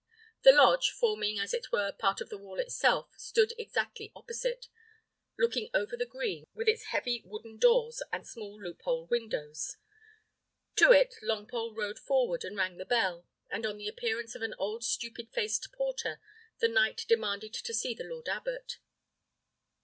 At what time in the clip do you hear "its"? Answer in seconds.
6.67-6.85